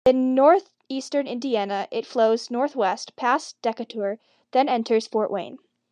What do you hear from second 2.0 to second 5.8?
flows northwest past Decatur, then enters Fort Wayne.